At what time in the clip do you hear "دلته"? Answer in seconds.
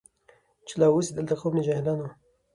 1.13-1.35